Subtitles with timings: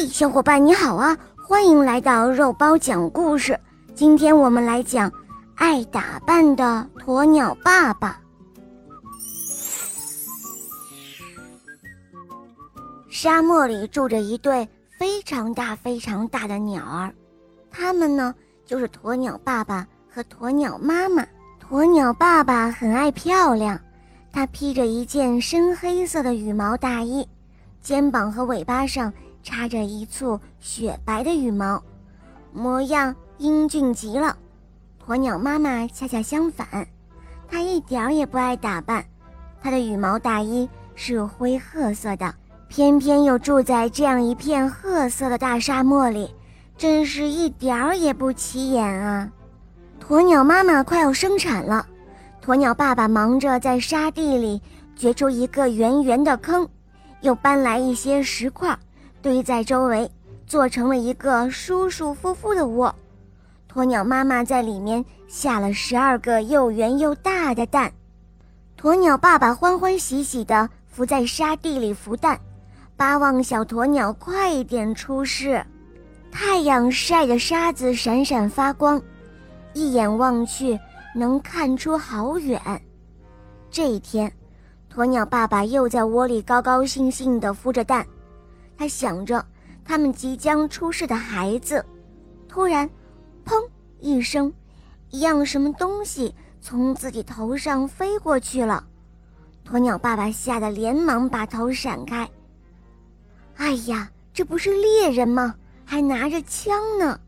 [0.00, 1.18] 嘿，小伙伴你好啊！
[1.34, 3.58] 欢迎来到肉包讲故事。
[3.96, 5.10] 今天我们来讲
[5.56, 8.20] 爱打扮的鸵鸟爸爸。
[13.10, 17.12] 沙漠里住着一对非常大、非常大的鸟儿，
[17.68, 18.32] 它们呢
[18.64, 21.26] 就是鸵鸟爸爸和鸵鸟妈妈。
[21.68, 23.76] 鸵鸟爸爸很爱漂亮，
[24.32, 27.28] 他披着一件深黑色的羽毛大衣，
[27.82, 29.12] 肩膀和尾巴上。
[29.42, 31.82] 插着一簇雪白的羽毛，
[32.52, 34.36] 模样英俊极了。
[35.06, 36.86] 鸵鸟妈妈恰恰相反，
[37.48, 39.04] 她一点儿也不爱打扮。
[39.62, 42.34] 她的羽毛大衣是灰褐色的，
[42.68, 46.30] 偏偏又住在这样一片褐色的大沙漠里，
[46.76, 49.30] 真是一点儿也不起眼啊！
[50.06, 51.86] 鸵鸟妈妈快要生产了，
[52.44, 54.60] 鸵鸟爸爸忙着在沙地里
[54.94, 56.68] 掘出一个圆圆的坑，
[57.20, 58.78] 又搬来一些石块。
[59.20, 60.10] 堆在周围，
[60.46, 62.94] 做成了一个舒舒服服的窝。
[63.72, 67.92] 鸵鸟妈妈在里面下了十二个又圆又大的蛋。
[68.80, 72.38] 鸵鸟爸爸欢欢喜喜地伏在沙地里孵蛋，
[72.96, 75.64] 巴望小鸵鸟快点出世。
[76.30, 79.00] 太阳晒得沙子闪闪发光，
[79.74, 80.78] 一眼望去
[81.14, 82.60] 能看出好远。
[83.70, 84.32] 这一天，
[84.94, 88.06] 鸵鸟爸爸又在窝里高高兴兴地孵着蛋。
[88.78, 89.44] 他想着
[89.84, 91.84] 他们即将出世的孩子，
[92.48, 92.88] 突然，
[93.44, 94.52] 砰一声，
[95.10, 98.84] 一样什么东西从自己头上飞过去了。
[99.68, 102.26] 鸵鸟爸爸吓得连忙把头闪开。
[103.56, 105.56] 哎呀，这不是猎人吗？
[105.84, 107.18] 还拿着枪呢！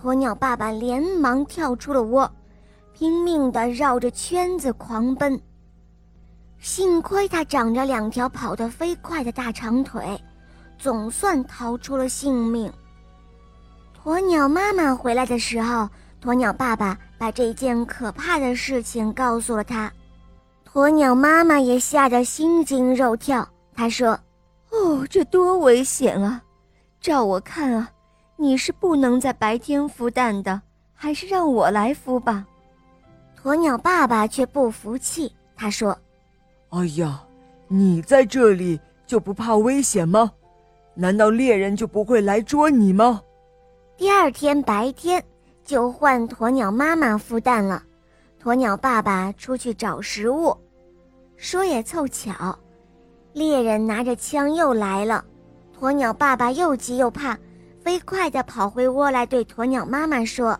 [0.00, 2.30] 鸵鸟爸爸连忙跳出了窝，
[2.92, 5.40] 拼命地绕着圈子狂奔。
[6.58, 10.20] 幸亏他长着两条跑得飞快的大长腿。
[10.78, 12.72] 总算逃出了性命。
[14.04, 15.88] 鸵鸟妈妈回来的时候，
[16.22, 19.92] 鸵鸟爸爸把这件可怕的事情告诉了他。
[20.72, 23.48] 鸵鸟妈妈也吓得心惊肉跳。
[23.74, 24.18] 她说
[24.70, 26.42] ：“哦，这多危险啊！
[27.00, 27.90] 照我看啊，
[28.36, 30.60] 你是不能在白天孵蛋的，
[30.94, 32.46] 还是让我来孵吧。”
[33.42, 35.96] 鸵鸟爸爸却不服气，他说
[36.70, 37.22] ：“哎呀，
[37.68, 40.30] 你在这里就不怕危险吗？”
[40.98, 43.20] 难道猎人就不会来捉你吗？
[43.98, 45.22] 第二天白天
[45.62, 47.82] 就换鸵鸟妈妈孵蛋了，
[48.42, 50.56] 鸵鸟爸爸出去找食物。
[51.36, 52.58] 说也凑巧，
[53.34, 55.22] 猎人拿着枪又来了，
[55.78, 57.38] 鸵鸟爸爸又急又怕，
[57.78, 60.58] 飞快地跑回窝来，对鸵鸟妈妈说：“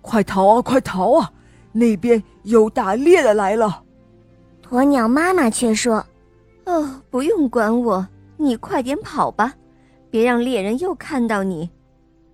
[0.00, 1.30] 快逃啊，快逃啊！
[1.72, 3.82] 那边有打猎的来了。”
[4.66, 6.04] 鸵鸟妈妈却说
[6.64, 8.06] ：“哦，不用管我，
[8.38, 9.52] 你快点跑吧。”
[10.14, 11.68] 别让猎人又看到你。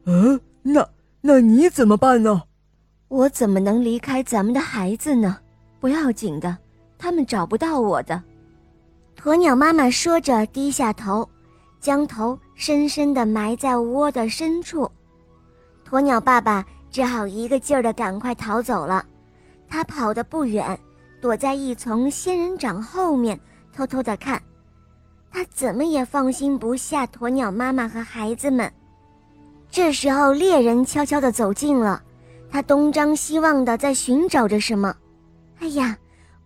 [0.05, 0.87] 嗯，那
[1.23, 2.43] 那你怎么办呢？
[3.09, 5.39] 我怎么能离开咱们的孩子呢？
[5.81, 6.59] 不要紧的，
[6.99, 8.23] 他们找不到我的。
[9.19, 11.27] 鸵鸟妈妈说着，低下头，
[11.81, 14.87] 将头深深地埋在窝的深处。
[15.89, 19.03] 鸵鸟爸爸只好一个劲儿地赶快逃走了。
[19.67, 20.79] 他跑得不远，
[21.19, 23.41] 躲在一丛仙人掌后面，
[23.73, 24.39] 偷偷地看。
[25.33, 28.71] 他怎么也放心不下鸵鸟妈妈和孩子们。
[29.71, 32.03] 这时候，猎人悄悄地走近了，
[32.51, 34.95] 他东张西望地在寻找着什么。
[35.61, 35.97] 哎呀，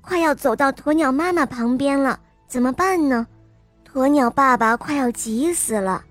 [0.03, 3.27] 快要走到鸵鸟妈妈旁边了，怎么办呢？
[3.93, 6.05] 鸵鸟爸爸快要急死了。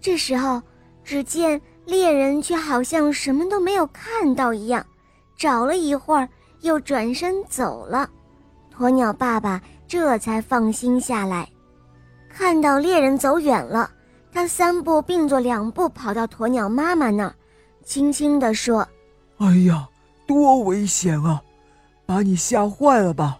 [0.00, 0.62] 这时候，
[1.02, 4.86] 只见猎人却好像什么都没有看到一样，
[5.36, 6.28] 找了一会儿
[6.60, 8.08] 又转身走了。
[8.78, 11.48] 鸵鸟爸爸这才放心下来。
[12.36, 13.88] 看到猎人走远了，
[14.32, 17.34] 他三步并作两步跑到鸵鸟妈妈那儿，
[17.84, 18.86] 轻轻地说
[19.38, 19.88] ：“哎呀，
[20.26, 21.40] 多危险啊！
[22.04, 23.38] 把你吓坏了吧？”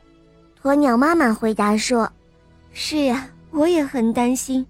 [0.62, 2.08] 鸵鸟妈妈回答说
[2.72, 4.64] ：“是呀，我也很担心，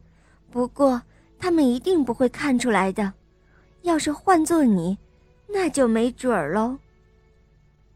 [0.50, 1.00] 不过
[1.38, 3.12] 他们一定不会看出来的。
[3.82, 4.96] 要是换做你，
[5.46, 6.78] 那就没准儿喽。”“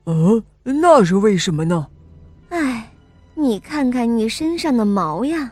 [0.05, 1.87] 嗯，那是为什么呢
[2.51, 2.93] ？”“哎，
[3.35, 5.51] 你看看你身上的毛呀。”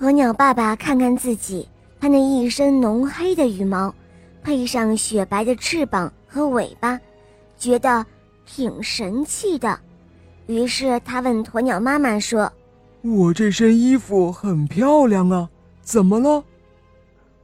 [0.00, 1.68] 鸵鸟爸爸看看自己，
[2.00, 3.94] 他那一身浓黑的羽毛，
[4.42, 7.00] 配上雪白的翅膀和尾巴，
[7.56, 8.04] 觉得
[8.44, 9.78] 挺神气的。
[10.46, 12.52] 于是他问鸵鸟妈妈说
[13.02, 15.48] ：“我这身衣服很漂亮啊，
[15.80, 16.44] 怎么了？”“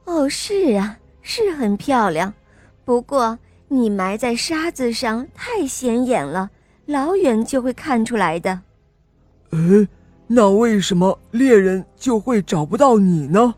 [0.05, 2.31] 哦，是啊，是很漂亮，
[2.83, 3.39] 不过
[3.69, 6.51] 你埋在沙子上太显眼了，
[6.85, 8.59] 老远就会看出来的。
[9.51, 9.87] ”“嗯。”
[10.33, 13.53] 那为什么猎人就会找不到你呢？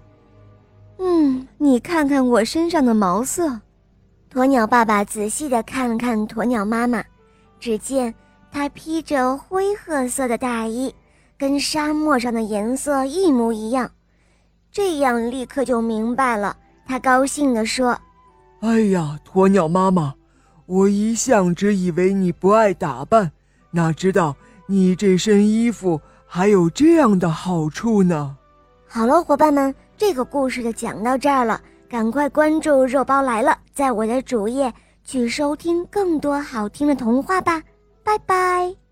[0.98, 3.60] 嗯，你看看我身上的毛色。
[4.34, 7.04] 鸵鸟爸爸仔细的看了看鸵鸟妈妈，
[7.60, 8.12] 只见
[8.52, 10.92] 她披着灰褐色的大衣，
[11.38, 13.92] 跟沙漠上的颜色一模一样。
[14.72, 16.58] 这样立刻就明白了。
[16.88, 17.96] 他高兴地说
[18.62, 20.16] ：“哎呀，鸵鸟妈妈，
[20.66, 23.32] 我一向只以为你不爱打扮，
[23.70, 24.36] 哪知道
[24.66, 26.02] 你这身衣服
[26.36, 28.36] 还有这样的好处呢。”
[28.90, 31.62] 好了，伙伴们，这个故事就讲到这儿了。
[31.88, 37.62] 赶快关注“肉包来了”在我的主页去收听更多好听的童话吧，
[38.04, 38.83] 拜拜。